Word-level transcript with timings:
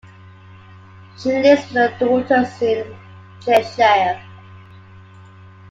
She 1.15 1.29
lives 1.29 1.71
with 1.71 1.91
her 1.99 1.99
daughters 1.99 2.59
in 2.63 2.97
Cheshire. 3.39 4.19